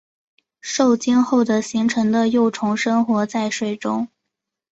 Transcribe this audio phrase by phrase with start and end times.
[0.61, 4.07] 受精后的形成的幼虫生活在水中。